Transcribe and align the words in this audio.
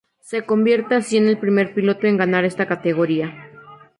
Se 0.19 0.47
convierte 0.47 0.95
así 0.95 1.17
en 1.17 1.27
el 1.27 1.37
primer 1.37 1.75
piloto 1.75 2.07
en 2.07 2.17
ganar 2.17 2.43
esta 2.43 2.67
categoría. 2.67 3.51